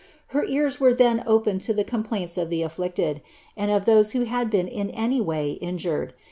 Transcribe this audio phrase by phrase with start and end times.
[0.29, 3.21] Her ears were then open to the complaints of the afflicted,
[3.55, 6.15] and of those who had been in any way injured.